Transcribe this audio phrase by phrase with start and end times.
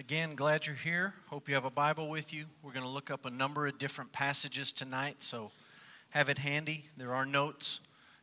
[0.00, 1.12] Again, glad you're here.
[1.26, 2.46] Hope you have a Bible with you.
[2.62, 5.50] We're going to look up a number of different passages tonight, so
[6.08, 6.86] have it handy.
[6.96, 7.80] There are notes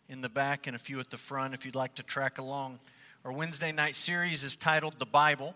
[0.10, 2.80] in the back and a few at the front if you'd like to track along.
[3.24, 5.54] Our Wednesday night series is titled The Bible,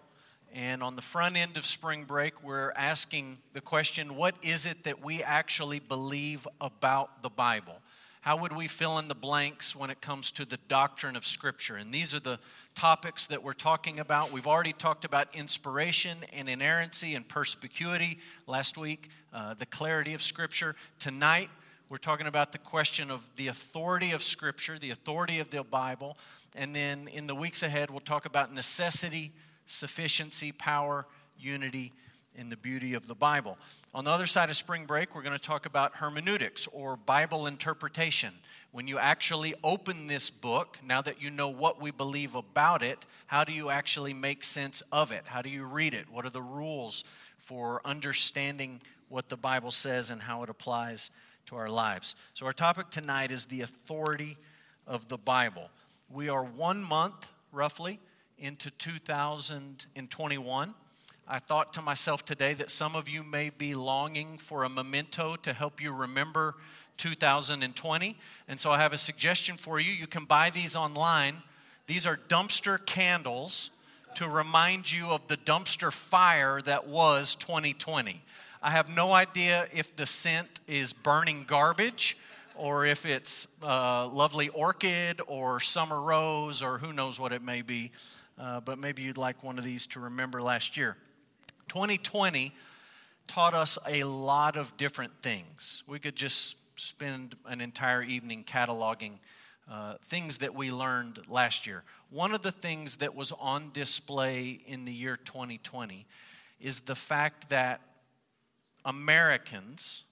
[0.54, 4.84] and on the front end of spring break, we're asking the question what is it
[4.84, 7.81] that we actually believe about the Bible?
[8.22, 11.76] How would we fill in the blanks when it comes to the doctrine of Scripture?
[11.76, 12.38] And these are the
[12.76, 14.32] topics that we're talking about.
[14.32, 20.22] We've already talked about inspiration and inerrancy and perspicuity last week, uh, the clarity of
[20.22, 20.76] Scripture.
[21.00, 21.50] Tonight,
[21.90, 26.16] we're talking about the question of the authority of Scripture, the authority of the Bible.
[26.56, 29.32] And then in the weeks ahead, we'll talk about necessity,
[29.66, 31.08] sufficiency, power,
[31.40, 31.92] unity,
[32.36, 33.58] in the beauty of the Bible.
[33.94, 37.48] On the other side of spring break, we're going to talk about hermeneutics or Bible
[37.48, 38.34] interpretation.
[38.72, 43.06] When you actually open this book, now that you know what we believe about it,
[43.28, 45.24] how do you actually make sense of it?
[45.26, 46.10] How do you read it?
[46.10, 47.04] What are the rules
[47.38, 51.10] for understanding what the Bible says and how it applies
[51.48, 52.16] to our lives?
[52.34, 54.38] So, our topic tonight is the authority
[54.88, 55.70] of the Bible.
[56.10, 58.00] We are one month, roughly,
[58.38, 60.74] into 2021.
[61.34, 65.38] I thought to myself today that some of you may be longing for a memento
[65.38, 66.56] to help you remember
[66.98, 68.18] 2020.
[68.50, 69.94] And so I have a suggestion for you.
[69.94, 71.38] You can buy these online.
[71.88, 73.72] These are dumpster candles
[74.16, 78.22] to remind you of the dumpster fire that was 2020.
[78.62, 82.18] I have no idea if the scent is burning garbage
[82.58, 87.62] or if it's uh, lovely orchid or summer rose or who knows what it may
[87.62, 87.92] be.
[88.38, 90.98] Uh, but maybe you'd like one of these to remember last year.
[91.72, 92.52] 2020
[93.30, 95.84] taught us a lot of different things.
[95.88, 99.20] We could just spend an entire evening cataloging
[99.72, 101.86] uh, things that we learned last year.
[102.10, 106.06] One of the things that was on display in the year 2020
[106.60, 107.80] is the fact that
[108.84, 110.04] Americans,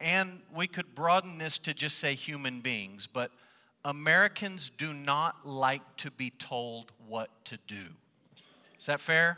[0.00, 3.30] and we could broaden this to just say human beings, but
[3.84, 7.92] Americans do not like to be told what to do.
[8.78, 9.36] Is that fair?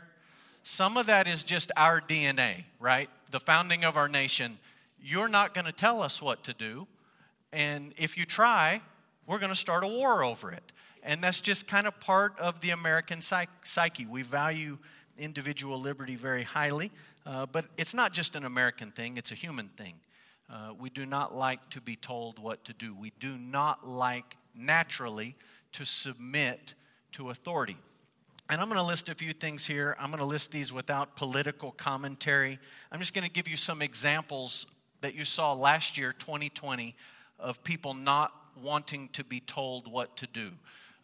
[0.67, 3.09] Some of that is just our DNA, right?
[3.31, 4.59] The founding of our nation.
[5.01, 6.87] You're not going to tell us what to do.
[7.53, 8.81] And if you try,
[9.25, 10.73] we're going to start a war over it.
[11.03, 14.05] And that's just kind of part of the American psyche.
[14.05, 14.77] We value
[15.17, 16.91] individual liberty very highly,
[17.25, 19.93] uh, but it's not just an American thing, it's a human thing.
[20.49, 22.93] Uh, we do not like to be told what to do.
[22.93, 25.37] We do not like naturally
[25.71, 26.73] to submit
[27.13, 27.77] to authority.
[28.49, 29.93] And I'm going to list a few things here.
[29.99, 32.59] I'm going to list these without political commentary.
[32.93, 34.67] I'm just going to give you some examples
[35.01, 36.95] that you saw last year, 2020,
[37.39, 38.31] of people not
[38.63, 40.51] wanting to be told what to do.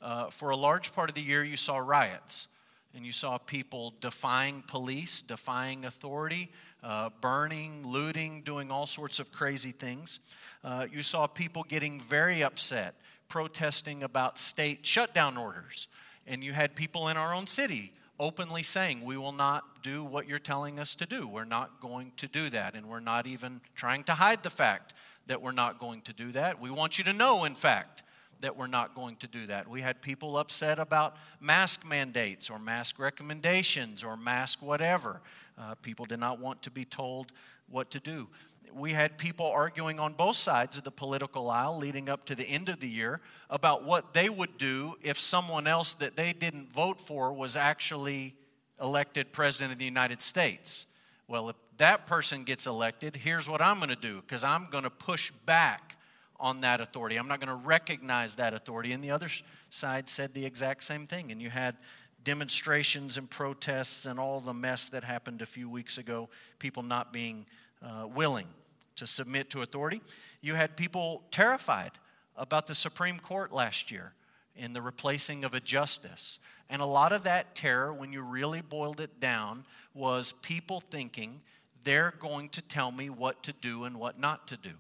[0.02, 2.48] Uh, for a large part of the year, you saw riots
[2.96, 6.50] and you saw people defying police, defying authority,
[6.82, 10.22] uh, burning, looting, doing all sorts of crazy things.
[10.64, 12.96] Uh, you saw people getting very upset,
[13.28, 15.90] protesting about state shutdown orders.
[16.28, 20.28] And you had people in our own city openly saying, We will not do what
[20.28, 21.28] you're telling us to do.
[21.28, 22.76] We're not going to do that.
[22.76, 24.94] And we're not even trying to hide the fact
[25.28, 26.60] that we're not going to do that.
[26.60, 28.04] We want you to know, in fact,
[28.42, 29.70] that we're not going to do that.
[29.70, 35.22] We had people upset about mask mandates or mask recommendations or mask whatever.
[35.58, 37.32] Uh, people did not want to be told
[37.70, 38.28] what to do
[38.76, 42.46] we had people arguing on both sides of the political aisle leading up to the
[42.46, 43.20] end of the year
[43.50, 48.36] about what they would do if someone else that they didn't vote for was actually
[48.82, 50.86] elected president of the United States.
[51.28, 54.84] Well, if that person gets elected, here's what I'm going to do because I'm going
[54.84, 55.96] to push back
[56.40, 57.16] on that authority.
[57.16, 58.92] I'm not going to recognize that authority.
[58.92, 59.30] And the other
[59.70, 61.32] side said the exact same thing.
[61.32, 61.76] And you had
[62.24, 66.30] demonstrations and protests and all the mess that happened a few weeks ago,
[66.60, 67.46] people not being
[67.82, 68.48] uh, willing
[68.96, 70.02] to submit to authority.
[70.42, 71.92] You had people terrified
[72.36, 74.14] about the Supreme Court last year
[74.56, 76.40] in the replacing of a justice.
[76.70, 81.42] And a lot of that terror, when you really boiled it down, was people thinking
[81.84, 84.72] they're going to tell me what to do and what not to do.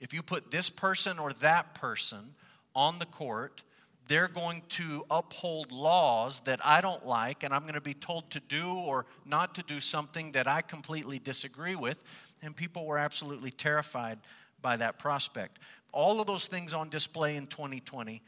[0.00, 2.34] If you put this person or that person
[2.74, 3.62] on the court,
[4.06, 8.30] they're going to uphold laws that I don't like, and I'm going to be told
[8.30, 12.02] to do or not to do something that I completely disagree with
[12.42, 14.18] and people were absolutely terrified
[14.62, 15.58] by that prospect.
[15.92, 18.22] All of those things on display in 2020,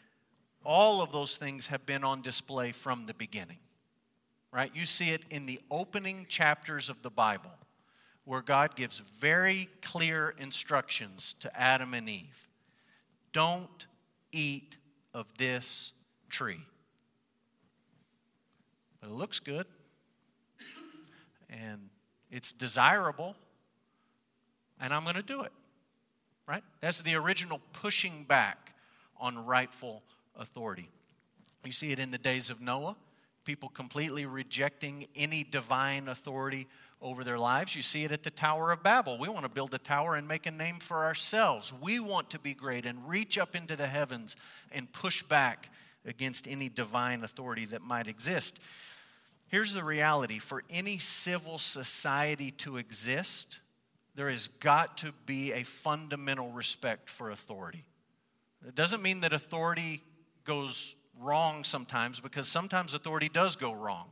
[0.64, 3.59] all of those things have been on display from the beginning.
[4.53, 4.70] Right?
[4.75, 7.53] You see it in the opening chapters of the Bible
[8.25, 12.49] where God gives very clear instructions to Adam and Eve.
[13.32, 13.87] Don't
[14.31, 14.76] eat
[15.14, 15.93] of this
[16.29, 16.61] tree.
[19.03, 19.67] It looks good.
[21.50, 21.91] And
[22.31, 23.37] it's desirable,
[24.82, 25.52] and I'm going to do it.
[26.46, 26.62] Right?
[26.81, 28.75] That's the original pushing back
[29.19, 30.02] on rightful
[30.37, 30.90] authority.
[31.64, 32.96] You see it in the days of Noah,
[33.44, 36.67] people completely rejecting any divine authority
[37.00, 37.75] over their lives.
[37.76, 39.19] You see it at the Tower of Babel.
[39.19, 41.73] We want to build a tower and make a name for ourselves.
[41.81, 44.37] We want to be great and reach up into the heavens
[44.73, 45.70] and push back
[46.05, 48.58] against any divine authority that might exist.
[49.49, 53.58] Here's the reality for any civil society to exist,
[54.14, 57.85] there has got to be a fundamental respect for authority.
[58.67, 60.03] It doesn't mean that authority
[60.44, 64.09] goes wrong sometimes, because sometimes authority does go wrong.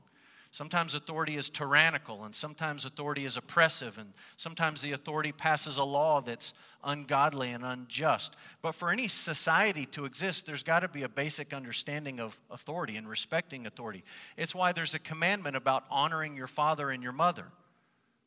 [0.53, 5.85] Sometimes authority is tyrannical, and sometimes authority is oppressive, and sometimes the authority passes a
[5.85, 8.35] law that's ungodly and unjust.
[8.61, 12.97] But for any society to exist, there's got to be a basic understanding of authority
[12.97, 14.03] and respecting authority.
[14.37, 17.47] It's why there's a commandment about honoring your father and your mother,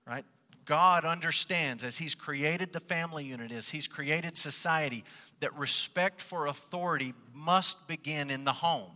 [0.07, 0.25] right?
[0.65, 5.03] God understands as He's created the family unit, as He's created society,
[5.39, 8.91] that respect for authority must begin in the home.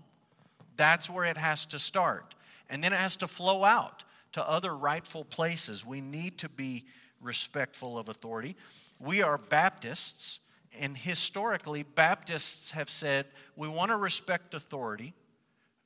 [0.76, 2.36] That's where it has to start.
[2.70, 4.04] And then it has to flow out
[4.34, 5.86] to other rightful places.
[5.86, 6.86] We need to be
[7.22, 8.56] respectful of authority.
[9.00, 10.40] We are Baptists,
[10.80, 13.26] and historically, Baptists have said
[13.56, 15.14] we want to respect authority.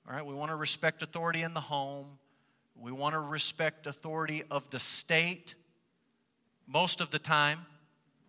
[0.07, 2.17] All right, we want to respect authority in the home.
[2.75, 5.55] We want to respect authority of the state.
[6.71, 7.65] Most of the time,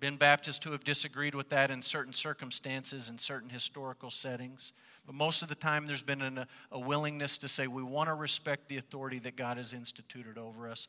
[0.00, 4.72] been Baptists who have disagreed with that in certain circumstances and certain historical settings.
[5.06, 8.14] But most of the time, there's been an, a willingness to say we want to
[8.14, 10.88] respect the authority that God has instituted over us.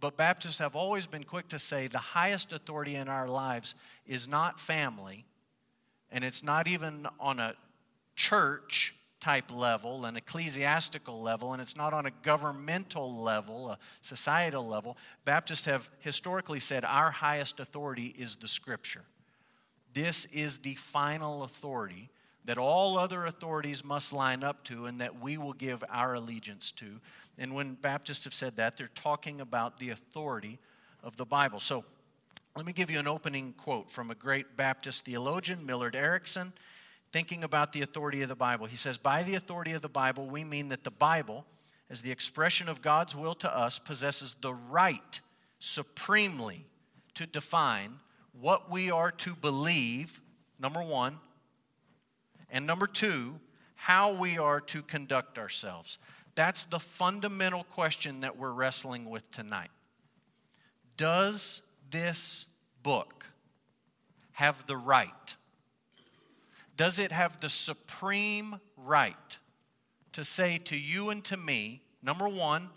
[0.00, 4.26] But Baptists have always been quick to say the highest authority in our lives is
[4.26, 5.26] not family,
[6.10, 7.54] and it's not even on a
[8.16, 14.66] church type level, an ecclesiastical level, and it's not on a governmental level, a societal
[14.66, 14.96] level.
[15.24, 19.04] Baptists have historically said our highest authority is the scripture.
[19.92, 22.10] This is the final authority
[22.44, 26.72] that all other authorities must line up to and that we will give our allegiance
[26.72, 27.00] to.
[27.38, 30.58] And when Baptists have said that, they're talking about the authority
[31.02, 31.60] of the Bible.
[31.60, 31.84] So
[32.56, 36.52] let me give you an opening quote from a great Baptist theologian, Millard Erickson,
[37.12, 38.66] thinking about the authority of the Bible.
[38.66, 41.44] He says, By the authority of the Bible, we mean that the Bible,
[41.88, 45.20] as the expression of God's will to us, possesses the right
[45.58, 46.64] supremely
[47.14, 47.94] to define
[48.32, 50.20] what we are to believe,
[50.58, 51.18] number one,
[52.50, 53.40] and number two,
[53.74, 55.98] how we are to conduct ourselves.
[56.34, 59.70] That's the fundamental question that we're wrestling with tonight.
[60.96, 61.60] Does
[61.90, 62.46] this
[62.82, 63.26] book
[64.32, 65.36] have the right?
[66.80, 69.36] Does it have the supreme right
[70.12, 72.70] to say to you and to me, number one,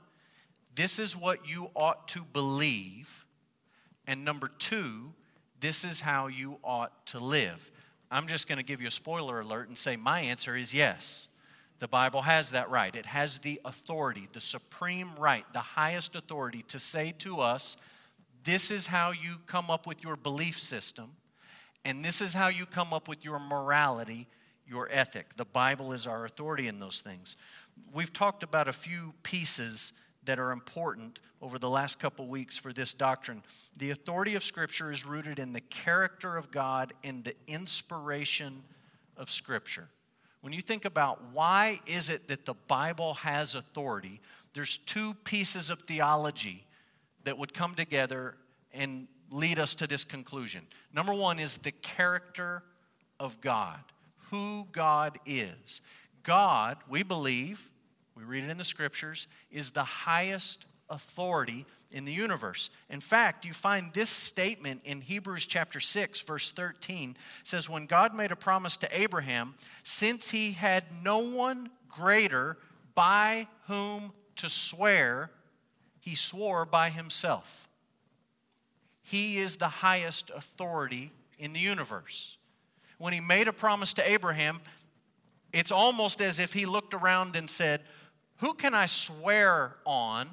[0.76, 3.26] this is what you ought to believe,
[4.06, 5.14] and number two,
[5.62, 7.72] this is how you ought to live?
[8.12, 11.30] I'm just going to give you a spoiler alert and say my answer is yes.
[11.80, 12.94] The Bible has that right.
[12.94, 17.78] It has the authority, the supreme right, the highest authority to say to us,
[18.44, 21.12] this is how you come up with your belief system,
[21.86, 24.28] and this is how you come up with your morality,
[24.68, 25.36] your ethic.
[25.36, 27.36] The Bible is our authority in those things.
[27.94, 29.94] We've talked about a few pieces
[30.26, 33.44] that are important over the last couple weeks for this doctrine.
[33.78, 38.63] The authority of Scripture is rooted in the character of God and the inspiration
[39.18, 39.90] of Scripture.
[40.40, 44.22] When you think about why is it that the Bible has authority,
[44.54, 46.66] there's two pieces of theology
[47.24, 48.36] that would come together
[48.74, 50.62] and lead us to this conclusion.
[50.94, 52.63] Number one is the character
[53.20, 53.80] of God,
[54.30, 55.82] who God is.
[56.22, 57.72] God, we believe,
[58.16, 62.70] we read it in the scriptures, is the highest authority in the universe.
[62.90, 68.13] In fact, you find this statement in Hebrews chapter 6 verse 13 says when God
[68.13, 72.58] made a promise to Abraham, since he had no one greater
[72.94, 75.32] by whom to swear,
[76.00, 77.62] he swore by himself.
[79.03, 82.38] He is the highest authority in the universe.
[82.98, 84.62] When he made a promise to Abraham,
[85.51, 87.81] it's almost as if he looked around and said,
[88.38, 90.29] Who can I swear on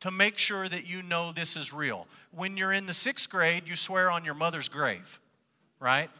[0.00, 2.06] to make sure that you know this is real?
[2.30, 5.20] When you're in the sixth grade, you swear on your mother's grave,
[5.80, 6.10] right?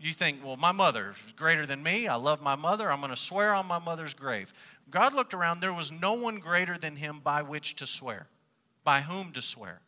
[0.00, 2.06] You think, well, my mother is greater than me.
[2.06, 2.90] I love my mother.
[2.90, 4.52] I'm going to swear on my mother's grave.
[4.90, 8.26] God looked around, there was no one greater than him by which to swear,
[8.84, 9.80] by whom to swear.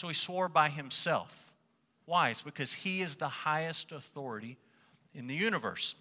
[0.00, 1.52] So he swore by himself.
[2.06, 2.30] Why?
[2.30, 4.56] It's because he is the highest authority
[5.14, 5.94] in the universe.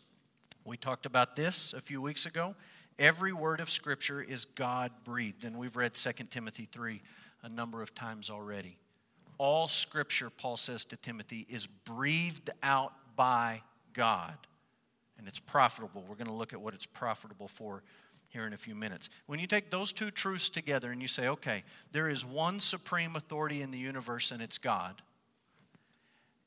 [0.63, 2.55] We talked about this a few weeks ago.
[2.97, 5.43] Every word of Scripture is God breathed.
[5.43, 7.01] And we've read 2 Timothy 3
[7.43, 8.77] a number of times already.
[9.37, 14.37] All Scripture, Paul says to Timothy, is breathed out by God.
[15.17, 16.05] And it's profitable.
[16.07, 17.83] We're going to look at what it's profitable for
[18.29, 19.09] here in a few minutes.
[19.25, 23.15] When you take those two truths together and you say, okay, there is one supreme
[23.15, 25.01] authority in the universe and it's God,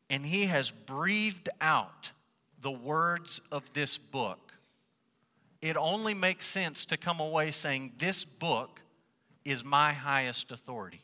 [0.09, 2.12] and He has breathed out
[2.61, 4.53] the words of this book,
[5.61, 8.81] it only makes sense to come away saying, This book
[9.45, 11.01] is my highest authority.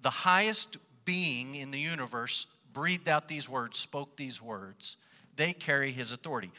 [0.00, 4.96] The highest being in the universe breathed out these words, spoke these words.
[5.36, 6.50] They carry his authority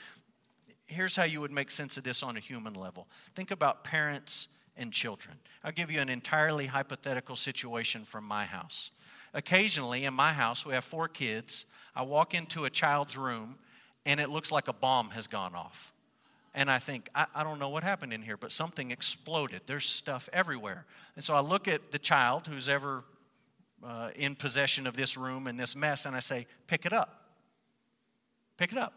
[0.93, 3.07] here's how you would make sense of this on a human level.
[3.35, 4.47] Think about parents
[4.77, 5.37] and children.
[5.63, 8.91] I'll give you an entirely hypothetical situation from my house.
[9.33, 11.65] Occasionally, in my house, we have four kids.
[11.95, 13.55] I walk into a child's room
[14.05, 15.93] and it looks like a bomb has gone off.
[16.55, 19.61] And I think, I, I, don't know what happened in here, but something exploded.
[19.65, 20.85] There's stuff everywhere.
[21.15, 23.03] And so I look at the child who's ever
[23.83, 27.31] uh, in possession of this room and this mess, and I say, pick it up.
[28.57, 28.93] Pick it up.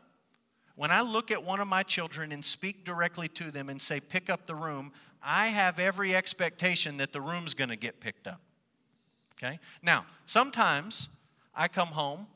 [0.77, 3.99] When I look at one of my children and speak directly to them and say,
[3.99, 4.93] pick up the room,
[5.23, 8.41] I have every expectation that the room's going to get picked up.
[9.37, 9.59] Okay?
[9.83, 11.09] Now, sometimes
[11.55, 12.27] I come home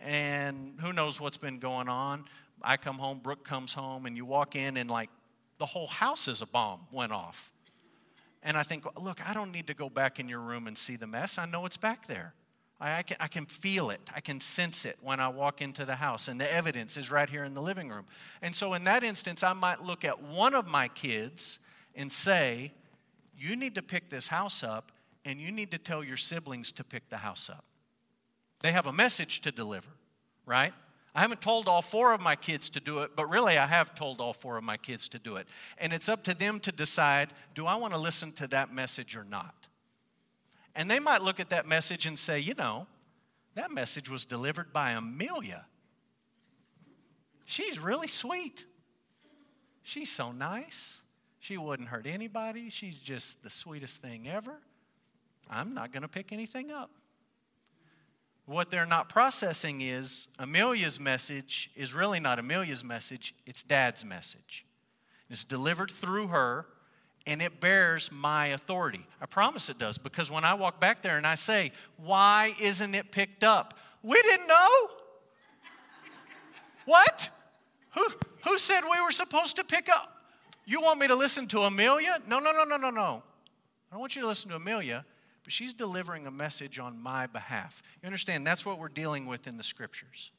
[0.00, 2.24] and who knows what's been going on.
[2.62, 5.10] I come home, Brooke comes home, and you walk in and like
[5.58, 7.52] the whole house is a bomb went off.
[8.42, 10.94] And I think, look, I don't need to go back in your room and see
[10.94, 11.36] the mess.
[11.36, 12.32] I know it's back there.
[12.78, 14.00] I, can, I can feel it.
[14.14, 17.28] I can sense it when I walk into the house, and the evidence is right
[17.28, 18.04] here in the living room.
[18.42, 21.58] And so, in that instance, I might look at one of my kids
[21.94, 22.72] and say,
[23.36, 24.92] You need to pick this house up,
[25.24, 27.64] and you need to tell your siblings to pick the house up.
[28.60, 29.90] They have a message to deliver,
[30.44, 30.74] right?
[31.14, 33.94] I haven't told all four of my kids to do it, but really I have
[33.94, 35.48] told all four of my kids to do it.
[35.78, 39.16] And it's up to them to decide do I want to listen to that message
[39.16, 39.66] or not?
[40.76, 42.86] And they might look at that message and say, you know,
[43.54, 45.64] that message was delivered by Amelia.
[47.46, 48.66] She's really sweet.
[49.82, 51.00] She's so nice.
[51.38, 52.68] She wouldn't hurt anybody.
[52.68, 54.58] She's just the sweetest thing ever.
[55.48, 56.90] I'm not going to pick anything up.
[58.44, 64.66] What they're not processing is Amelia's message is really not Amelia's message, it's dad's message.
[65.30, 66.66] It's delivered through her
[67.26, 69.04] and it bears my authority.
[69.20, 72.94] I promise it does because when I walk back there and I say, Why isn't
[72.94, 73.74] it picked up?
[74.02, 74.88] We didn't know.
[76.84, 77.30] what?
[77.94, 78.06] Who,
[78.44, 80.12] who said we were supposed to pick up?
[80.64, 82.18] You want me to listen to Amelia?
[82.28, 83.22] No, no, no, no, no, no.
[83.90, 85.04] I don't want you to listen to Amelia,
[85.44, 87.82] but she's delivering a message on my behalf.
[88.02, 88.46] You understand?
[88.46, 90.32] That's what we're dealing with in the scriptures.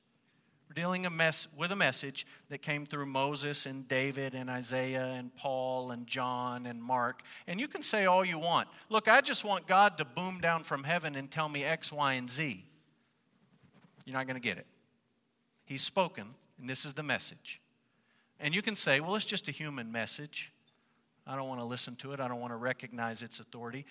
[0.69, 5.13] We're dealing a mess, with a message that came through Moses and David and Isaiah
[5.17, 7.21] and Paul and John and Mark.
[7.47, 8.67] And you can say all you want.
[8.89, 12.13] Look, I just want God to boom down from heaven and tell me X, Y,
[12.13, 12.65] and Z.
[14.05, 14.67] You're not going to get it.
[15.65, 16.25] He's spoken,
[16.59, 17.61] and this is the message.
[18.39, 20.51] And you can say, well, it's just a human message.
[21.25, 22.19] I don't want to listen to it.
[22.19, 23.85] I don't want to recognize its authority.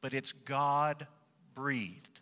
[0.00, 1.06] But it's God
[1.54, 2.20] breathed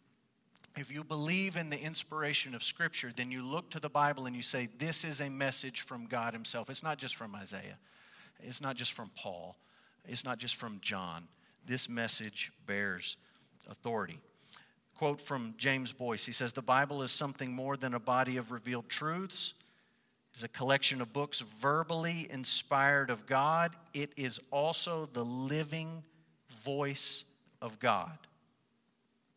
[0.77, 4.35] if you believe in the inspiration of Scripture, then you look to the Bible and
[4.35, 6.69] you say, This is a message from God Himself.
[6.69, 7.79] It's not just from Isaiah,
[8.41, 9.57] it's not just from Paul,
[10.07, 11.29] it's not just from John.
[11.67, 13.17] This message bears
[13.71, 14.19] authority.
[14.97, 18.51] Quote from James Boice He says, The Bible is something more than a body of
[18.53, 19.55] revealed truths.
[20.33, 23.71] It's a collection of books verbally inspired of God.
[23.93, 26.03] It is also the living
[26.65, 27.25] voice
[27.63, 28.19] of God.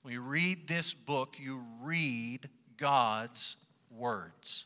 [0.07, 2.47] When you read this book, you read
[2.77, 3.57] God's
[3.91, 4.63] words.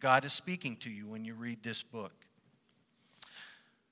[0.00, 2.26] God is speaking to you when you read this book.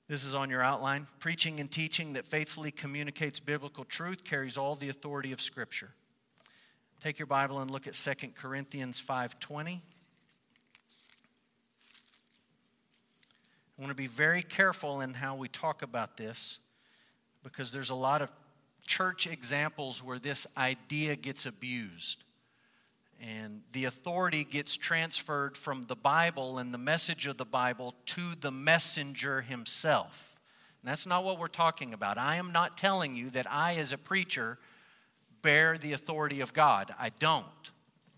[0.09, 1.07] This is on your outline.
[1.19, 5.91] Preaching and teaching that faithfully communicates biblical truth carries all the authority of Scripture.
[6.99, 9.81] Take your Bible and look at 2 Corinthians 5:20.
[13.77, 16.59] I want to be very careful in how we talk about this
[17.43, 18.29] because there's a lot of
[18.89, 22.23] church examples where this idea gets abused
[23.21, 28.33] and the authority gets transferred from the Bible and the message of the Bible to
[28.39, 30.39] the messenger himself.
[30.81, 32.17] And that's not what we're talking about.
[32.17, 34.57] I am not telling you that I, as a preacher,
[35.43, 36.91] bear the authority of God.
[36.97, 37.45] I don't.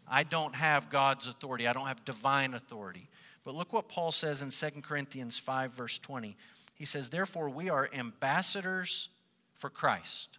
[0.08, 3.10] I don't have God's authority, I don't have divine authority.
[3.44, 6.38] But look what Paul says in 2 Corinthians 5, verse 20.
[6.76, 9.10] He says, Therefore, we are ambassadors
[9.56, 10.38] for Christ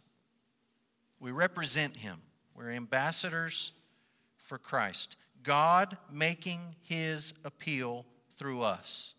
[1.23, 2.21] we represent him.
[2.55, 3.71] We're ambassadors
[4.37, 5.17] for Christ.
[5.45, 8.05] God making his appeal
[8.37, 9.14] through us.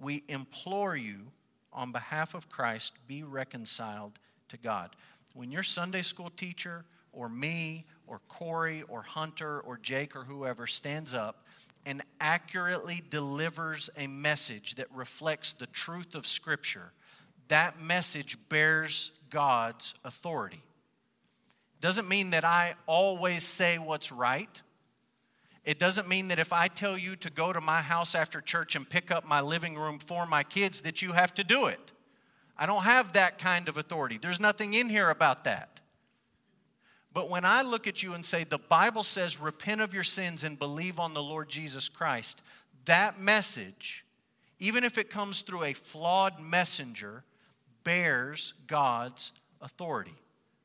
[0.00, 1.30] we implore you
[1.72, 4.96] on behalf of Christ, be reconciled to God.
[5.34, 10.66] When your Sunday school teacher or me or Corey or Hunter or Jake or whoever
[10.66, 11.46] stands up
[11.86, 16.92] and accurately delivers a message that reflects the truth of Scripture,
[17.48, 20.62] that message bears God's authority.
[21.84, 24.62] Doesn't mean that I always say what's right.
[25.66, 28.74] It doesn't mean that if I tell you to go to my house after church
[28.74, 31.92] and pick up my living room for my kids, that you have to do it.
[32.56, 34.16] I don't have that kind of authority.
[34.16, 35.82] There's nothing in here about that.
[37.12, 40.42] But when I look at you and say, the Bible says, repent of your sins
[40.42, 42.40] and believe on the Lord Jesus Christ,
[42.86, 44.06] that message,
[44.58, 47.24] even if it comes through a flawed messenger,
[47.84, 50.14] bears God's authority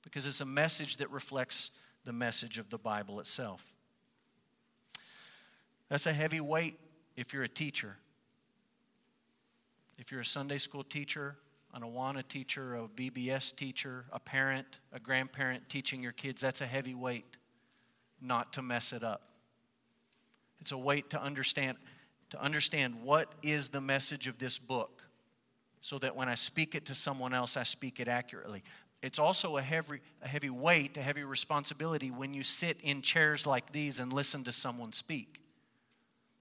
[0.09, 1.69] because it's a message that reflects
[2.03, 3.63] the message of the Bible itself.
[5.89, 6.79] That's a heavy weight
[7.15, 7.97] if you're a teacher.
[9.99, 11.35] If you're a Sunday school teacher,
[11.73, 16.65] an Awana teacher, a VBS teacher, a parent, a grandparent teaching your kids, that's a
[16.65, 17.37] heavy weight
[18.21, 19.21] not to mess it up.
[20.59, 21.77] It's a weight to understand
[22.31, 25.03] to understand what is the message of this book
[25.81, 28.63] so that when I speak it to someone else I speak it accurately.
[29.01, 33.47] It's also a heavy a heavy weight, a heavy responsibility when you sit in chairs
[33.47, 35.39] like these and listen to someone speak.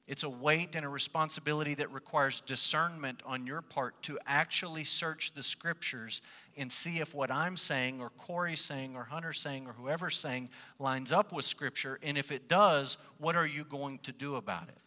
[0.09, 5.35] It's a weight and a responsibility that requires discernment on your part to actually search
[5.35, 6.23] the scriptures
[6.57, 10.49] and see if what I'm saying, or Corey's saying, or Hunter's saying, or whoever's saying
[10.79, 11.99] lines up with scripture.
[12.03, 14.83] And if it does, what are you going to do about it?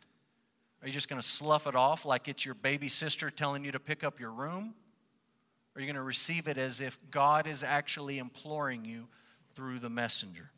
[0.81, 3.71] Are you just going to slough it off like it's your baby sister telling you
[3.73, 4.73] to pick up your room?
[5.75, 9.07] Are you going to receive it as if God is actually imploring you
[9.55, 10.51] through the messenger?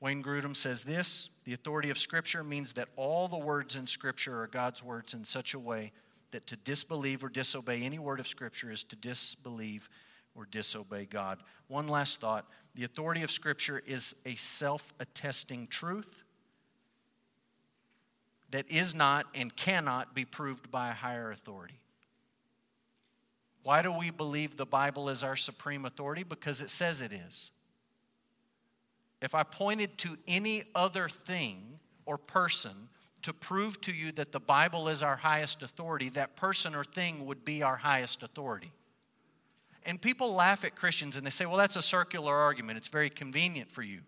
[0.00, 4.42] Wayne Grudem says this the authority of Scripture means that all the words in Scripture
[4.42, 5.92] are God's words in such a way
[6.30, 9.88] that to disbelieve or disobey any word of Scripture is to disbelieve
[10.34, 11.38] or disobey God.
[11.68, 16.24] One last thought the authority of Scripture is a self attesting truth
[18.50, 21.80] that is not and cannot be proved by a higher authority.
[23.64, 26.22] Why do we believe the Bible is our supreme authority?
[26.22, 27.50] Because it says it is
[29.24, 32.72] if I pointed to any other thing or person
[33.22, 37.24] to prove to you that the Bible is our highest authority, that person or thing
[37.24, 38.70] would be our highest authority.
[39.86, 42.76] And people laugh at Christians and they say, well, that's a circular argument.
[42.76, 44.00] It's very convenient for you.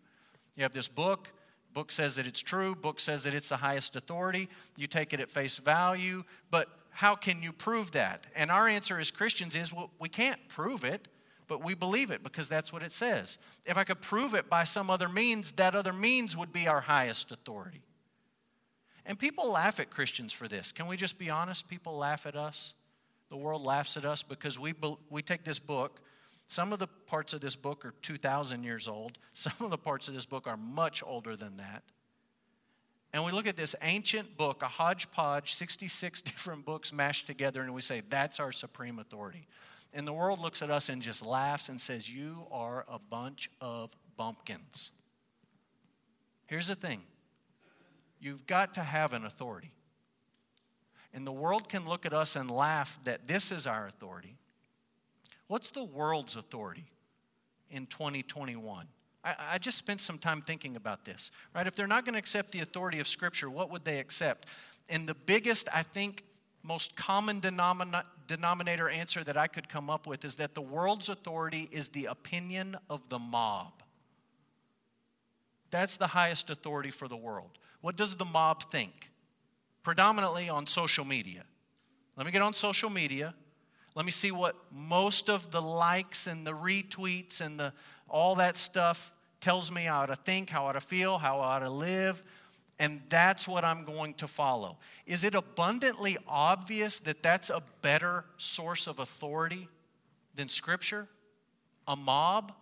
[0.55, 1.31] You have this book,
[1.73, 4.51] book says that it's true, book says that it's the highest authority.
[4.77, 8.27] You take it at face value, but how can you prove that?
[8.35, 11.09] And our answer as Christians is, well, we can't prove it
[11.49, 13.39] but we believe it because that's what it says.
[13.65, 16.81] If I could prove it by some other means, that other means would be our
[16.81, 17.83] highest authority.
[19.05, 20.73] And people laugh at Christians for this.
[20.73, 21.69] Can we just be honest?
[21.69, 22.75] People laugh at us.
[23.29, 24.75] The world laughs at us because we,
[25.09, 26.01] we take this book.
[26.49, 30.09] Some of the parts of this book are 2,000 years old, some of the parts
[30.09, 31.83] of this book are much older than that.
[33.13, 37.75] And we look at this ancient book, a hodgepodge, 66 different books mashed together, and
[37.75, 39.47] we say, that's our supreme authority.
[39.93, 43.51] And the world looks at us and just laughs and says, You are a bunch
[43.63, 44.91] of bumpkins.
[46.47, 47.03] Here's the thing
[48.21, 49.73] you've got to have an authority.
[51.15, 54.37] And the world can look at us and laugh that this is our authority.
[55.49, 56.85] What's the world's authority
[57.71, 58.87] in 2021?
[59.27, 61.67] I, I just spent some time thinking about this, right?
[61.67, 64.47] If they're not going to accept the authority of Scripture, what would they accept?
[64.89, 66.23] And the biggest, I think,
[66.63, 71.69] most common denominator answer that I could come up with is that the world's authority
[71.73, 73.83] is the opinion of the mob.
[75.71, 77.59] That's the highest authority for the world.
[77.81, 79.11] What does the mob think?
[79.83, 81.45] Predominantly on social media.
[82.17, 83.35] Let me get on social media.
[83.95, 87.73] Let me see what most of the likes and the retweets and the
[88.09, 89.13] all that stuff
[89.47, 92.25] tells me how to think, how to feel, how I ought to live,
[92.81, 94.77] and that's what I'm going to follow.
[95.07, 99.69] Is it abundantly obvious that that's a better source of authority
[100.35, 101.07] than Scripture?
[101.87, 102.53] A mob?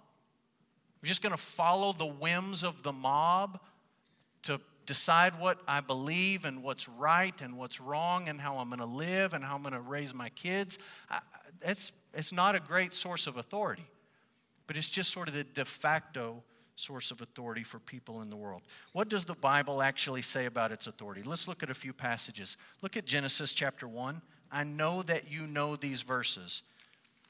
[1.00, 3.60] We're just going to follow the whims of the mob
[4.42, 8.80] to decide what I believe and what's right and what's wrong and how I'm going
[8.80, 10.78] to live and how I'm going to raise my kids.
[11.08, 11.20] I,
[11.62, 13.86] it's, it's not a great source of authority,
[14.66, 16.42] but it's just sort of the de facto
[16.76, 18.62] source of authority for people in the world.
[18.92, 21.22] What does the Bible actually say about its authority?
[21.22, 22.56] Let's look at a few passages.
[22.82, 24.20] Look at Genesis chapter 1.
[24.50, 26.62] I know that you know these verses,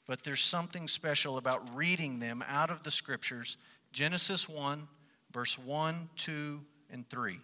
[0.07, 3.57] but there's something special about reading them out of the scriptures.
[3.93, 4.87] Genesis 1,
[5.31, 7.39] verse 1, 2, and 3.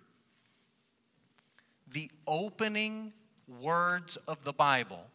[1.94, 3.14] The opening
[3.60, 5.06] words of the Bible,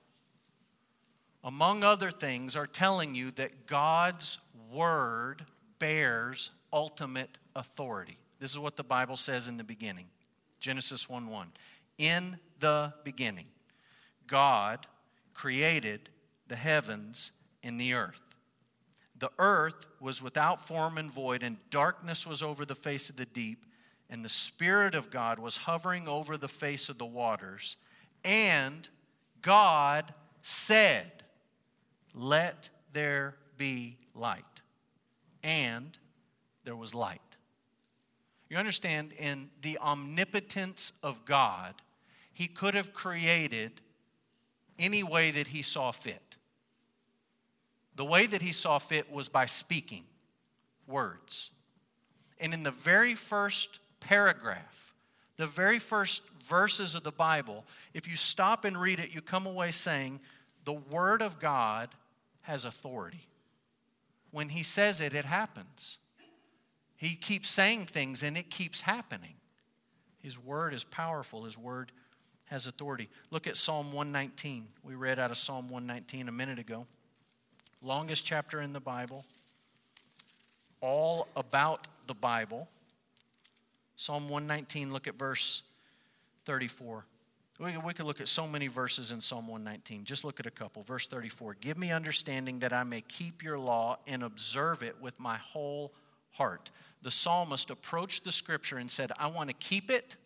[1.43, 4.39] among other things, are telling you that God's
[4.73, 5.45] word
[5.79, 8.19] bears ultimate authority.
[8.39, 10.07] This is what the Bible says in the beginning
[10.61, 11.49] Genesis 1 1.
[11.99, 13.49] In the beginning,
[14.27, 14.87] God
[15.35, 16.11] created
[16.49, 18.21] the heavens and the earth.
[19.19, 23.27] The earth was without form and void, and darkness was over the face of the
[23.27, 23.65] deep,
[24.11, 27.77] and the Spirit of God was hovering over the face of the waters.
[28.25, 28.89] And
[29.41, 31.11] God said,
[32.15, 34.45] Let there be light.
[35.43, 35.97] And
[36.67, 37.21] there was light.
[38.51, 41.75] You understand, in the omnipotence of God,
[42.35, 43.81] He could have created
[44.79, 46.37] any way that He saw fit.
[47.97, 50.05] The way that he saw fit was by speaking
[50.87, 51.51] words.
[52.39, 54.93] And in the very first paragraph,
[55.39, 59.47] the very first verses of the Bible, if you stop and read it, you come
[59.47, 60.21] away saying,
[60.65, 61.89] the Word of God
[62.43, 63.27] has authority.
[64.31, 65.97] When He says it, it happens.
[66.97, 69.35] He keeps saying things and it keeps happening.
[70.19, 71.93] His Word is powerful, His Word
[72.47, 73.09] has authority.
[73.31, 74.69] Look at Psalm 119.
[74.83, 76.87] We read out of Psalm 119 a minute ago
[77.83, 79.25] longest chapter in the Bible,
[80.81, 82.69] all about the Bible.
[83.97, 85.63] Psalm 119, look at verse
[86.45, 87.07] 34.
[87.59, 90.05] We, could look at so many verses in Psalm 119.
[90.05, 90.83] Just look at a couple.
[90.83, 95.19] Verse 34 Give me understanding that I may keep your law and observe it with
[95.19, 95.93] my whole
[96.37, 96.71] heart.
[97.03, 100.17] The psalmist approached the scripture and said, I want to keep it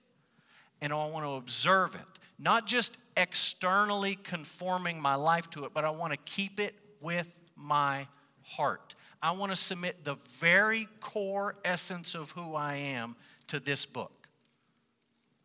[0.81, 2.01] and I want to observe it.
[2.39, 7.39] Not just externally conforming my life to it, but I want to keep it with
[7.55, 8.07] my
[8.43, 8.95] heart.
[9.23, 13.17] I want to submit the very core essence of who I am
[13.49, 14.29] to this book.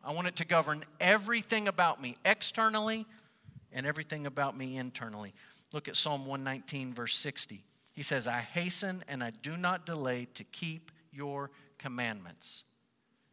[0.02, 3.04] I want it to govern everything about me externally
[3.72, 5.34] and everything about me internally.
[5.72, 7.62] Look at Psalm 119, verse 60.
[7.96, 12.62] He says, I hasten and I do not delay to keep your commandments.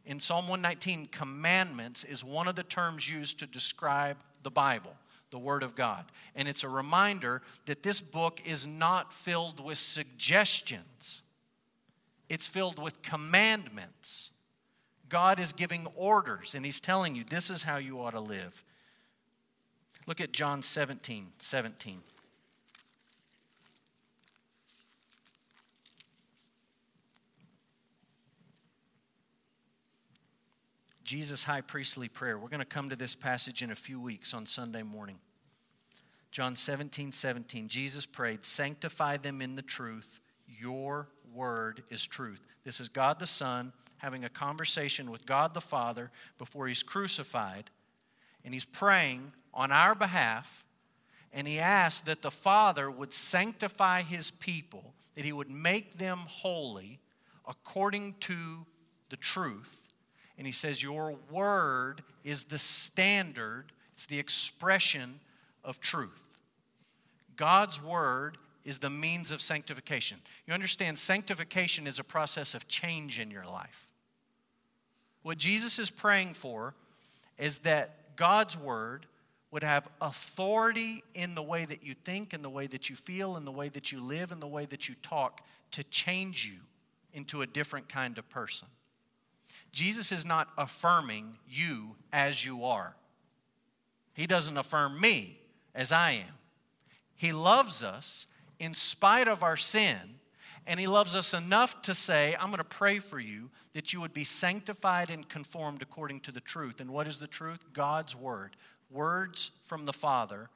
[0.06, 4.96] In Psalm 119, commandments is one of the terms used to describe the Bible
[5.30, 6.04] the Word of God.
[6.36, 11.22] And it's a reminder that this book is not filled with suggestions,
[12.28, 14.30] it's filled with commandments.
[15.10, 18.64] God is giving orders, and He's telling you this is how you ought to live.
[20.06, 22.00] Look at John 17 17.
[31.04, 32.38] Jesus' high priestly prayer.
[32.38, 35.18] We're going to come to this passage in a few weeks on Sunday morning.
[36.30, 37.68] John 17, 17.
[37.68, 40.20] Jesus prayed, Sanctify them in the truth.
[40.48, 42.40] Your word is truth.
[42.64, 47.70] This is God the Son having a conversation with God the Father before he's crucified.
[48.42, 50.64] And he's praying on our behalf.
[51.34, 56.20] And he asked that the Father would sanctify his people, that he would make them
[56.26, 56.98] holy
[57.46, 58.64] according to
[59.10, 59.83] the truth
[60.36, 65.20] and he says, Your word is the standard, it's the expression
[65.64, 66.22] of truth.
[67.36, 70.18] God's word is the means of sanctification.
[70.46, 73.86] You understand, sanctification is a process of change in your life.
[75.22, 76.74] What Jesus is praying for
[77.38, 79.06] is that God's word
[79.50, 83.36] would have authority in the way that you think, in the way that you feel,
[83.36, 86.60] in the way that you live, in the way that you talk to change you
[87.12, 88.68] into a different kind of person.
[89.74, 92.94] Jesus is not affirming you as you are.
[94.14, 95.38] He doesn't affirm me
[95.74, 96.34] as I am.
[97.16, 98.26] He loves us
[98.58, 99.98] in spite of our sin,
[100.66, 104.00] and He loves us enough to say, I'm going to pray for you that you
[104.00, 106.80] would be sanctified and conformed according to the truth.
[106.80, 107.58] And what is the truth?
[107.72, 108.56] God's Word.
[108.90, 110.50] Words from the Father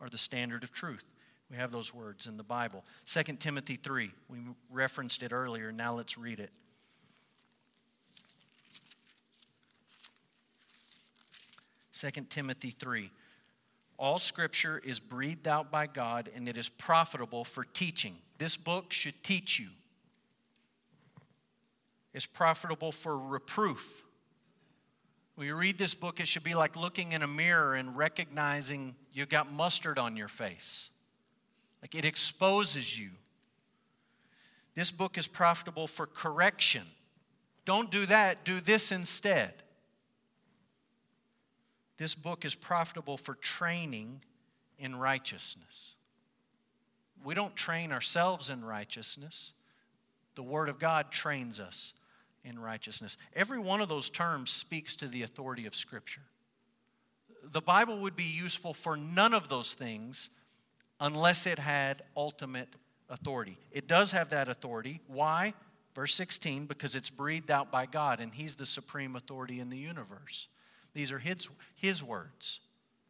[0.00, 1.04] are the standard of truth.
[1.50, 2.84] We have those words in the Bible.
[3.06, 4.38] 2 Timothy 3, we
[4.70, 5.72] referenced it earlier.
[5.72, 6.50] Now let's read it.
[12.00, 13.10] 2 Timothy 3.
[13.98, 18.16] All scripture is breathed out by God and it is profitable for teaching.
[18.38, 19.68] This book should teach you.
[22.14, 24.02] It's profitable for reproof.
[25.34, 28.94] When you read this book, it should be like looking in a mirror and recognizing
[29.12, 30.88] you got mustard on your face.
[31.82, 33.10] Like it exposes you.
[34.74, 36.82] This book is profitable for correction.
[37.66, 39.52] Don't do that, do this instead.
[42.00, 44.22] This book is profitable for training
[44.78, 45.96] in righteousness.
[47.22, 49.52] We don't train ourselves in righteousness,
[50.34, 51.92] the Word of God trains us
[52.42, 53.18] in righteousness.
[53.36, 56.22] Every one of those terms speaks to the authority of Scripture.
[57.52, 60.30] the Bible would be useful for none of those things
[61.00, 62.68] unless it had ultimate
[63.10, 63.58] authority.
[63.72, 65.02] It does have that authority.
[65.06, 65.52] Why?
[65.94, 69.76] Verse 16, because it's breathed out by God and He's the supreme authority in the
[69.76, 70.48] universe.
[70.94, 72.60] These are His, his words,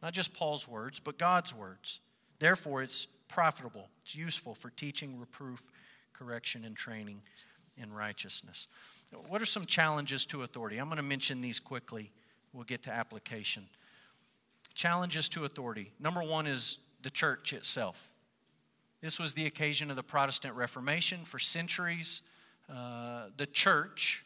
[0.01, 1.99] not just Paul's words, but God's words.
[2.39, 5.63] Therefore, it's profitable, it's useful for teaching, reproof,
[6.13, 7.21] correction, and training
[7.77, 8.67] in righteousness.
[9.27, 10.77] What are some challenges to authority?
[10.77, 12.11] I'm going to mention these quickly.
[12.53, 13.67] We'll get to application.
[14.73, 15.91] Challenges to authority.
[15.99, 18.13] Number one is the church itself.
[19.01, 21.25] This was the occasion of the Protestant Reformation.
[21.25, 22.21] For centuries,
[22.69, 24.23] uh, the church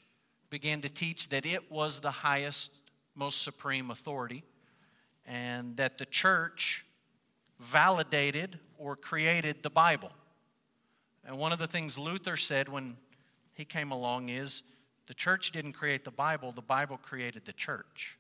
[0.50, 2.80] began to teach that it was the highest,
[3.16, 4.44] most supreme authority,
[5.26, 6.86] and that the church
[7.60, 10.12] validated or created the Bible.
[11.26, 12.98] And one of the things Luther said when
[13.54, 14.64] he came along is
[15.08, 18.18] the church didn't create the Bible, the Bible created the church.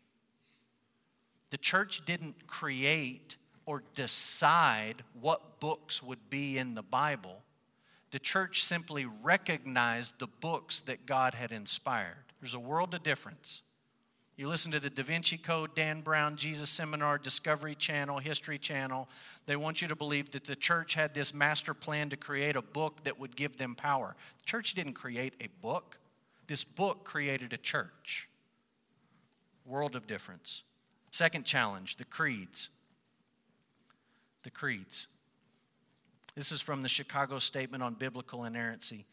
[1.50, 7.42] The church didn't create or decide what books would be in the Bible.
[8.12, 12.26] The church simply recognized the books that God had inspired.
[12.40, 13.62] There's a world of difference.
[14.38, 19.08] You listen to the Da Vinci Code, Dan Brown, Jesus Seminar, Discovery Channel, History Channel.
[19.46, 22.62] They want you to believe that the church had this master plan to create a
[22.62, 24.16] book that would give them power.
[24.40, 25.98] The church didn't create a book,
[26.48, 28.28] this book created a church.
[29.66, 30.64] World of difference.
[31.12, 32.70] Second challenge the creeds
[34.46, 35.08] the creeds.
[36.36, 39.06] This is from the Chicago Statement on Biblical Inerrancy.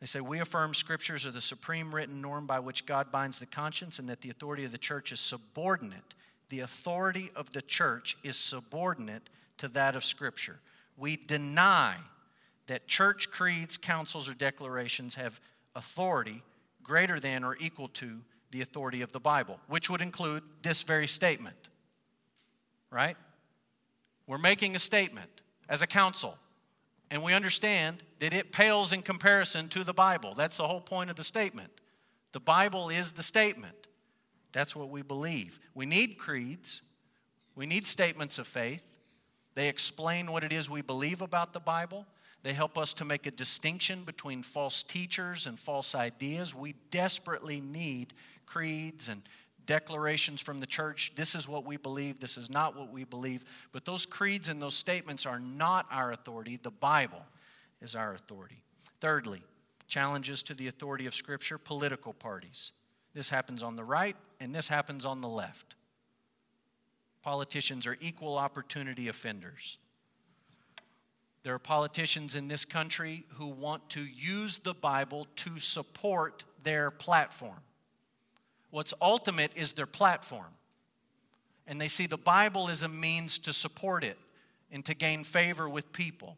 [0.00, 3.46] They say, We affirm scriptures are the supreme written norm by which God binds the
[3.46, 6.14] conscience and that the authority of the church is subordinate.
[6.48, 10.58] The authority of the church is subordinate to that of scripture.
[10.96, 11.96] We deny
[12.66, 15.40] that church creeds, councils, or declarations have
[15.74, 16.42] authority
[16.82, 21.06] greater than or equal to the authority of the Bible, which would include this very
[21.06, 21.56] statement.
[22.90, 23.16] Right?
[24.26, 25.30] We're making a statement
[25.68, 26.36] as a council,
[27.10, 30.34] and we understand that it pales in comparison to the Bible.
[30.34, 31.70] That's the whole point of the statement.
[32.32, 33.74] The Bible is the statement.
[34.52, 35.58] That's what we believe.
[35.74, 36.82] We need creeds,
[37.54, 38.86] we need statements of faith.
[39.54, 42.06] They explain what it is we believe about the Bible.
[42.42, 46.54] They help us to make a distinction between false teachers and false ideas.
[46.54, 48.14] We desperately need
[48.46, 49.22] creeds and
[49.70, 51.12] declarations from the church.
[51.14, 53.44] This is what we believe, this is not what we believe.
[53.70, 56.58] But those creeds and those statements are not our authority.
[56.60, 57.22] The Bible
[57.80, 58.64] is our authority.
[59.00, 59.44] Thirdly,
[59.86, 62.72] challenges to the authority of Scripture, political parties.
[63.14, 65.76] This happens on the right and this happens on the left.
[67.22, 69.78] Politicians are equal opportunity offenders.
[71.44, 76.90] There are politicians in this country who want to use the Bible to support their
[76.90, 77.60] platform.
[78.70, 80.52] What's ultimate is their platform.
[81.66, 84.18] And they see the Bible as a means to support it
[84.72, 86.36] and to gain favor with people.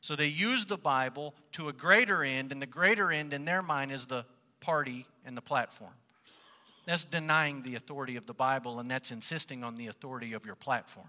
[0.00, 3.62] So they use the Bible to a greater end, and the greater end in their
[3.62, 4.24] mind is the
[4.60, 5.92] party and the platform.
[6.86, 10.56] That's denying the authority of the Bible, and that's insisting on the authority of your
[10.56, 11.06] platform.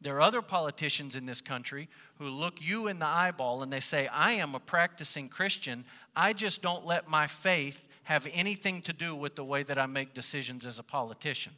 [0.00, 3.80] There are other politicians in this country who look you in the eyeball and they
[3.80, 5.84] say, I am a practicing Christian.
[6.14, 9.84] I just don't let my faith have anything to do with the way that I
[9.84, 11.52] make decisions as a politician.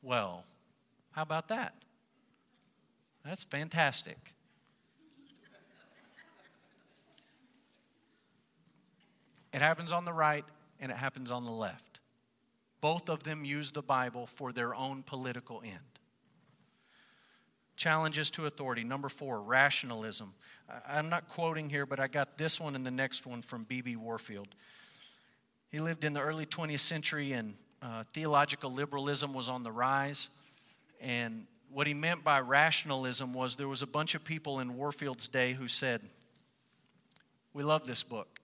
[0.00, 0.42] Well,
[1.10, 1.74] how about that?
[3.26, 4.16] That's fantastic.
[9.52, 10.46] It happens on the right
[10.80, 12.00] and it happens on the left.
[12.80, 15.98] Both of them use the Bible for their own political end.
[17.76, 18.82] Challenges to authority.
[18.82, 20.32] Number four, rationalism.
[20.88, 23.96] I'm not quoting here, but I got this one and the next one from B.B.
[23.96, 24.48] Warfield.
[25.74, 30.28] He lived in the early 20th century, and uh, theological liberalism was on the rise.
[31.00, 35.26] And what he meant by rationalism was there was a bunch of people in Warfield's
[35.26, 36.00] day who said,
[37.52, 38.38] We love this book.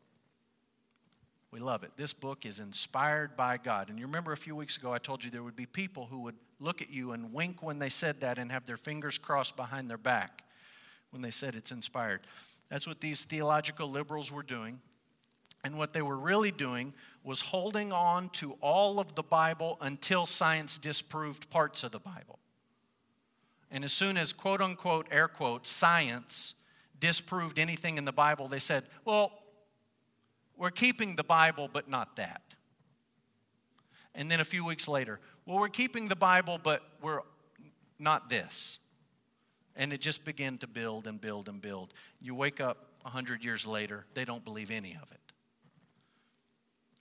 [1.52, 1.92] We love it.
[1.96, 3.90] This book is inspired by God.
[3.90, 6.22] And you remember a few weeks ago, I told you there would be people who
[6.22, 9.54] would look at you and wink when they said that and have their fingers crossed
[9.54, 10.42] behind their back
[11.10, 12.22] when they said it's inspired.
[12.70, 14.80] That's what these theological liberals were doing.
[15.62, 20.24] And what they were really doing was holding on to all of the Bible until
[20.26, 22.38] science disproved parts of the Bible.
[23.70, 26.54] And as soon as, quote unquote, air quote, science
[26.98, 29.32] disproved anything in the Bible, they said, well,
[30.56, 32.42] we're keeping the Bible, but not that.
[34.14, 37.20] And then a few weeks later, well, we're keeping the Bible, but we're
[37.98, 38.78] not this.
[39.76, 41.94] And it just began to build and build and build.
[42.20, 45.29] You wake up 100 years later, they don't believe any of it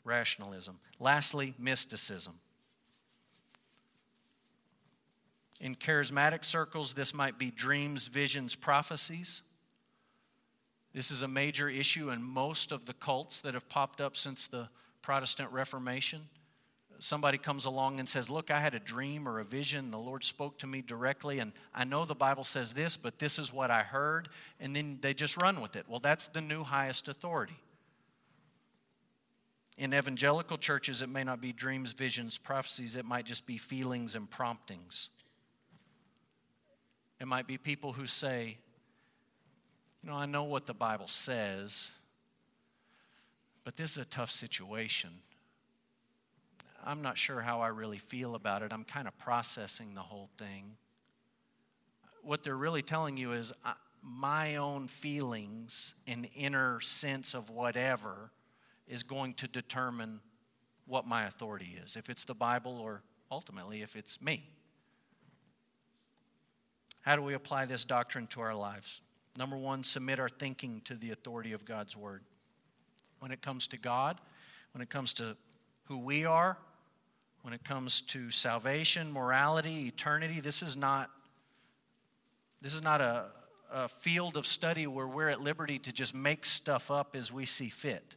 [0.03, 0.79] rationalism.
[0.99, 2.39] Lastly, mysticism.
[5.59, 9.41] In charismatic circles, this might be dreams, visions, prophecies.
[10.93, 14.47] This is a major issue in most of the cults that have popped up since
[14.47, 14.69] the
[15.01, 16.21] Protestant Reformation.
[17.01, 19.91] Somebody comes along and says, Look, I had a dream or a vision.
[19.91, 23.39] The Lord spoke to me directly, and I know the Bible says this, but this
[23.39, 24.27] is what I heard.
[24.59, 25.85] And then they just run with it.
[25.87, 27.57] Well, that's the new highest authority.
[29.79, 34.13] In evangelical churches, it may not be dreams, visions, prophecies, it might just be feelings
[34.13, 35.07] and promptings.
[37.21, 38.57] It might be people who say,
[40.03, 41.91] You know, I know what the Bible says,
[43.63, 45.11] but this is a tough situation.
[46.85, 48.73] I'm not sure how I really feel about it.
[48.73, 50.75] I'm kind of processing the whole thing.
[52.21, 53.53] What they're really telling you is
[54.03, 58.31] my own feelings and inner sense of whatever
[58.89, 60.19] is going to determine
[60.87, 64.43] what my authority is, if it's the Bible or ultimately if it's me.
[67.01, 69.01] How do we apply this doctrine to our lives?
[69.37, 72.23] Number one, submit our thinking to the authority of God's Word.
[73.19, 74.19] When it comes to God,
[74.73, 75.37] when it comes to
[75.85, 76.57] who we are,
[77.43, 81.09] when it comes to salvation, morality, eternity, this is not,
[82.61, 83.25] this is not a,
[83.71, 87.45] a field of study where we're at liberty to just make stuff up as we
[87.45, 88.15] see fit.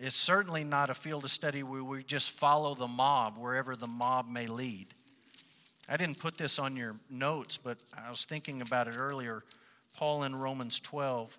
[0.00, 3.86] It's certainly not a field of study where we just follow the mob wherever the
[3.86, 4.88] mob may lead.
[5.88, 9.42] I didn't put this on your notes, but I was thinking about it earlier.
[9.96, 11.36] Paul in Romans 12,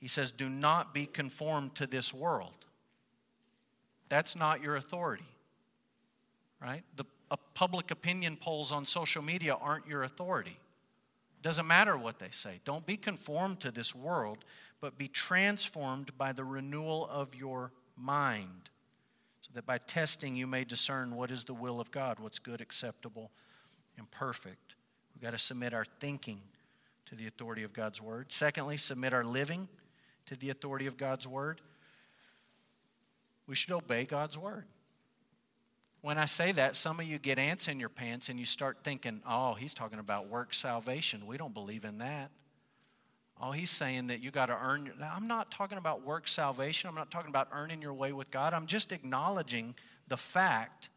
[0.00, 2.52] he says, Do not be conformed to this world.
[4.08, 5.24] That's not your authority,
[6.60, 6.82] right?
[6.96, 7.04] The
[7.54, 10.58] public opinion polls on social media aren't your authority.
[11.40, 12.60] Doesn't matter what they say.
[12.64, 14.44] Don't be conformed to this world,
[14.82, 18.68] but be transformed by the renewal of your mind,
[19.40, 22.60] so that by testing you may discern what is the will of God, what's good,
[22.60, 23.30] acceptable,
[23.96, 24.74] and perfect.
[25.14, 26.40] We've got to submit our thinking
[27.06, 28.32] to the authority of God's word.
[28.32, 29.68] Secondly, submit our living
[30.26, 31.60] to the authority of God's word.
[33.46, 34.64] We should obey God's word.
[36.00, 38.78] When I say that, some of you get ants in your pants and you start
[38.82, 41.24] thinking, oh, he's talking about work salvation.
[41.26, 42.32] We don't believe in that.
[43.40, 44.92] Oh, he's saying that you got to earn.
[45.02, 46.88] I'm not talking about work salvation.
[46.88, 48.54] I'm not talking about earning your way with God.
[48.54, 49.74] I'm just acknowledging
[50.08, 50.88] the fact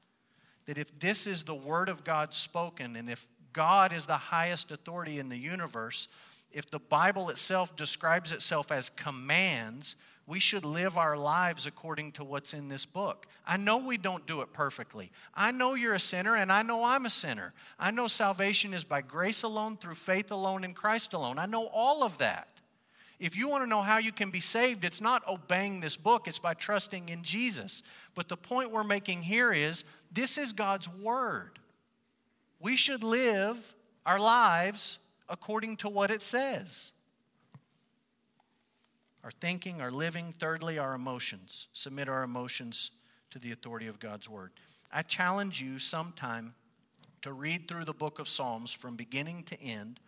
[0.66, 4.72] that if this is the Word of God spoken, and if God is the highest
[4.72, 6.08] authority in the universe,
[6.52, 9.96] if the Bible itself describes itself as commands,
[10.28, 13.28] we should live our lives according to what's in this book.
[13.46, 15.12] I know we don't do it perfectly.
[15.36, 17.52] I know you're a sinner, and I know I'm a sinner.
[17.80, 21.38] I know salvation is by grace alone, through faith alone, in Christ alone.
[21.38, 22.48] I know all of that.
[23.20, 26.28] If you want to know how you can be saved, it's not obeying this book,
[26.28, 27.84] it's by trusting in Jesus.
[28.16, 31.60] But the point we're making here is this is God's Word.
[32.60, 36.92] We should live our lives according to what it says.
[39.26, 41.68] Our thinking, our living, thirdly, our emotions.
[41.74, 42.92] Submit our emotions
[43.32, 44.52] to the authority of God's Word.
[44.94, 46.54] I challenge you sometime
[47.24, 50.00] to read through the book of Psalms from beginning to end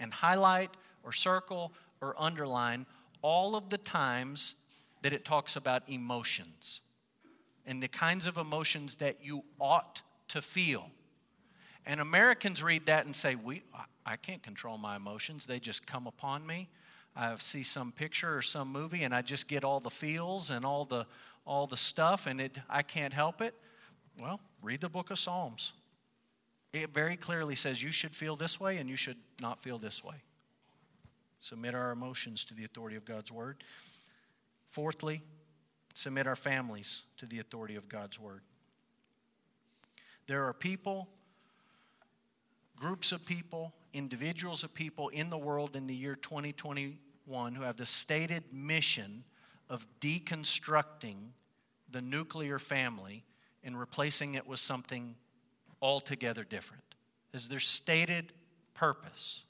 [0.00, 0.70] and highlight
[1.02, 2.86] or circle or underline
[3.20, 4.54] all of the times
[5.02, 6.80] that it talks about emotions
[7.66, 10.88] and the kinds of emotions that you ought to feel.
[11.84, 13.64] And Americans read that and say, we,
[14.06, 15.44] I can't control my emotions.
[15.44, 16.70] They just come upon me.
[17.14, 20.64] I see some picture or some movie and I just get all the feels and
[20.64, 21.06] all the,
[21.46, 23.54] all the stuff and it, I can't help it.
[24.18, 25.72] Well, read the book of Psalms.
[26.72, 30.02] It very clearly says you should feel this way and you should not feel this
[30.02, 30.16] way.
[31.40, 33.62] Submit our emotions to the authority of God's word.
[34.68, 35.22] Fourthly,
[35.94, 38.42] submit our families to the authority of God's word.
[40.26, 41.08] There are people,
[42.76, 47.76] groups of people, individuals of people in the world in the year 2021 who have
[47.76, 49.24] the stated mission
[49.68, 51.16] of deconstructing
[51.90, 53.24] the nuclear family
[53.64, 55.14] and replacing it with something
[55.80, 56.82] altogether different.
[57.32, 58.32] Is their stated
[58.74, 59.44] purpose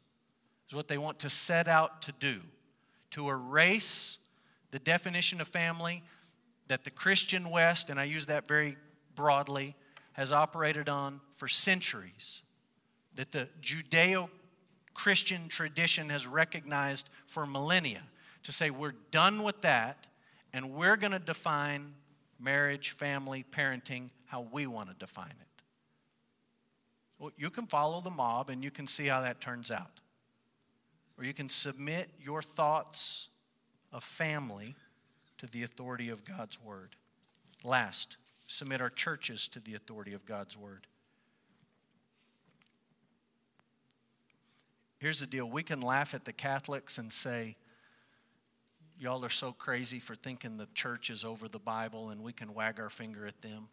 [0.68, 2.40] is what they want to set out to do
[3.10, 4.18] to erase
[4.70, 6.02] the definition of family
[6.68, 8.76] that the Christian West, and I use that very
[9.14, 9.76] broadly,
[10.12, 12.42] has operated on for centuries,
[13.16, 14.28] that the Judeo
[14.94, 18.02] Christian tradition has recognized for millennia,
[18.42, 20.06] to say we're done with that
[20.52, 21.94] and we're going to define
[22.38, 25.62] marriage, family, parenting how we want to define it.
[27.18, 30.00] Well, you can follow the mob and you can see how that turns out
[31.16, 33.28] or you can submit your thoughts
[33.92, 34.74] of family
[35.38, 36.96] to the authority of God's word.
[37.62, 40.86] Last, submit our churches to the authority of God's word.
[45.02, 47.56] Here's the deal we can laugh at the Catholics and say,
[49.00, 52.54] Y'all are so crazy for thinking the church is over the Bible, and we can
[52.54, 53.66] wag our finger at them.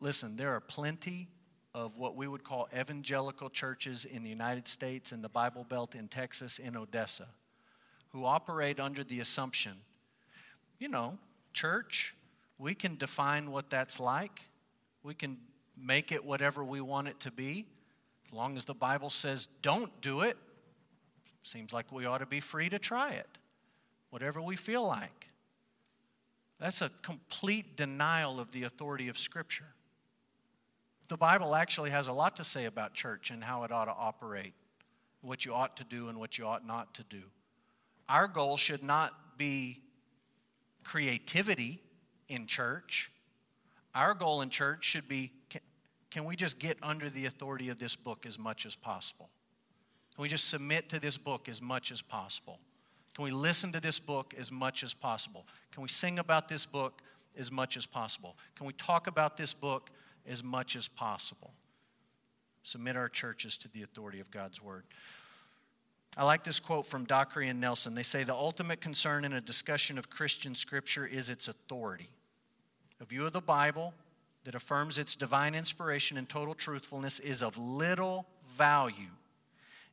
[0.00, 1.28] Listen, there are plenty
[1.76, 5.94] of what we would call evangelical churches in the United States, in the Bible Belt,
[5.94, 7.28] in Texas, in Odessa,
[8.08, 9.74] who operate under the assumption,
[10.80, 11.16] you know,
[11.52, 12.16] church,
[12.58, 14.40] we can define what that's like.
[15.04, 15.38] We can
[15.76, 17.66] make it whatever we want it to be.
[18.34, 20.36] Long as the Bible says don't do it,
[21.42, 23.28] seems like we ought to be free to try it,
[24.10, 25.28] whatever we feel like.
[26.58, 29.74] That's a complete denial of the authority of Scripture.
[31.08, 33.92] The Bible actually has a lot to say about church and how it ought to
[33.92, 34.54] operate,
[35.20, 37.22] what you ought to do and what you ought not to do.
[38.08, 39.80] Our goal should not be
[40.82, 41.80] creativity
[42.28, 43.12] in church.
[43.94, 45.30] Our goal in church should be
[46.14, 49.28] can, we just get under the authority of this book as much as possible?
[50.14, 52.60] Can we just submit to this book as much as possible?
[53.14, 55.44] Can we listen to this book as much as possible?
[55.72, 57.02] Can we sing about this book
[57.36, 58.36] as much as possible?
[58.54, 59.90] Can we talk about this book
[60.24, 61.52] as much as possible?
[62.62, 64.84] Submit our churches to the authority of God's word.
[66.16, 67.96] I like this quote from Dockery and Nelson.
[67.96, 72.08] They say the ultimate concern in a discussion of Christian scripture is its authority.
[73.00, 73.94] A view of the Bible
[74.44, 78.26] that affirms its divine inspiration and total truthfulness is of little
[78.56, 79.10] value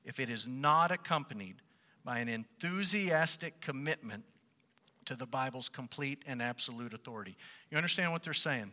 [0.06, 1.56] if it is not accompanied
[2.04, 4.24] by an enthusiastic commitment
[5.06, 7.36] to the Bible's complete and absolute authority.
[7.70, 8.72] You understand what they're saying?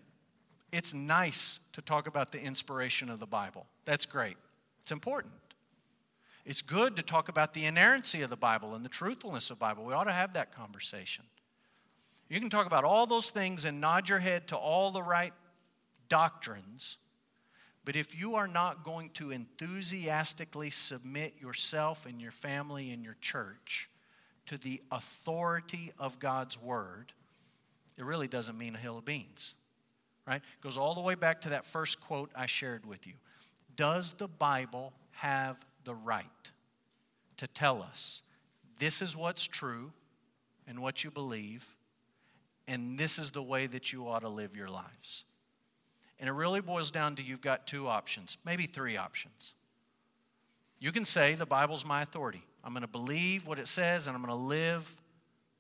[0.72, 3.66] It's nice to talk about the inspiration of the Bible.
[3.84, 4.36] That's great.
[4.82, 5.34] It's important.
[6.44, 9.60] It's good to talk about the inerrancy of the Bible and the truthfulness of the
[9.60, 9.84] Bible.
[9.84, 11.24] We ought to have that conversation.
[12.28, 15.32] You can talk about all those things and nod your head to all the right
[16.08, 16.98] doctrines,
[17.84, 23.16] but if you are not going to enthusiastically submit yourself and your family and your
[23.20, 23.88] church
[24.46, 27.12] to the authority of God's Word,
[27.96, 29.54] it really doesn't mean a hill of beans.
[30.26, 30.42] Right?
[30.42, 33.14] It goes all the way back to that first quote I shared with you.
[33.76, 36.24] Does the Bible have the right
[37.38, 38.22] to tell us
[38.78, 39.92] this is what's true
[40.66, 41.66] and what you believe,
[42.68, 45.24] and this is the way that you ought to live your lives.
[46.20, 49.54] And it really boils down to you've got two options, maybe three options.
[50.80, 52.42] You can say, The Bible's my authority.
[52.64, 54.90] I'm going to believe what it says and I'm going to live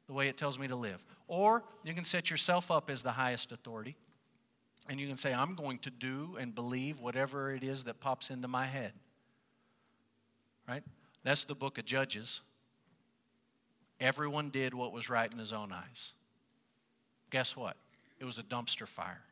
[0.06, 1.04] the way it tells me to live.
[1.28, 3.96] Or you can set yourself up as the highest authority
[4.88, 8.30] and you can say, I'm going to do and believe whatever it is that pops
[8.30, 8.92] into my head
[10.68, 10.82] right?
[11.24, 12.42] That's the book of Judges.
[14.00, 16.12] Everyone did what was right in his own eyes.
[17.30, 17.76] Guess what?
[18.20, 19.22] It was a dumpster fire.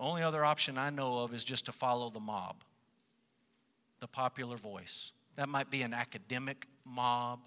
[0.00, 2.64] Only other option I know of is just to follow the mob,
[4.00, 5.12] the popular voice.
[5.36, 7.40] That might be an academic mob,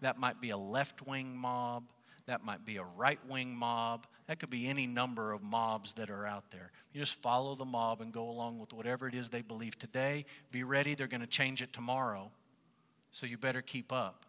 [0.00, 1.82] that might be a left wing mob,
[2.26, 6.08] that might be a right wing mob, that could be any number of mobs that
[6.08, 6.70] are out there.
[6.92, 10.24] You just follow the mob and go along with whatever it is they believe today.
[10.52, 12.30] Be ready, they're going to change it tomorrow.
[13.10, 14.24] So you better keep up.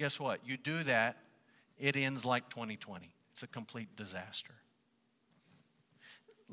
[0.00, 0.40] Guess what?
[0.44, 1.18] You do that,
[1.78, 3.14] it ends like 2020.
[3.32, 4.54] It's a complete disaster.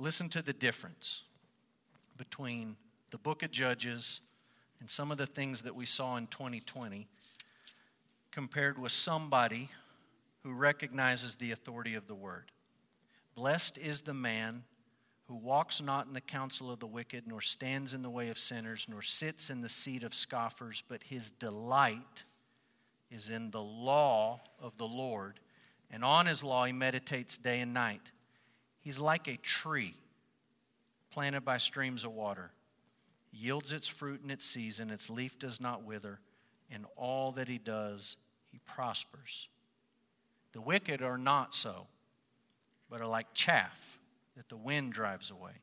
[0.02, 1.24] Listen to the difference
[2.16, 2.78] between
[3.12, 4.22] the book of Judges
[4.80, 7.06] and some of the things that we saw in 2020
[8.32, 9.68] compared with somebody
[10.42, 12.50] who recognizes the authority of the word.
[13.36, 14.64] Blessed is the man
[15.28, 18.40] who walks not in the counsel of the wicked, nor stands in the way of
[18.40, 22.24] sinners, nor sits in the seat of scoffers, but his delight
[23.12, 25.42] is in the law of the Lord,
[25.92, 28.12] and on his law he meditates day and night.
[28.90, 29.94] He's like a tree
[31.12, 32.50] planted by streams of water,
[33.32, 36.20] yields its fruit in its season, its leaf does not wither,
[36.72, 38.18] and all that he does,
[38.52, 39.48] he prospers.
[40.54, 41.86] The wicked are not so,
[42.90, 44.00] but are like chaff
[44.36, 45.62] that the wind drives away.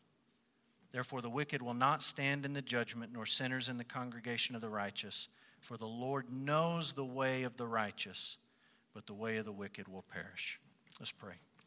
[0.92, 4.60] Therefore, the wicked will not stand in the judgment, nor sinners in the congregation of
[4.60, 5.26] the righteous.
[5.58, 8.36] For the Lord knows the way of the righteous,
[8.94, 10.60] but the way of the wicked will perish.
[11.00, 11.34] Let's pray.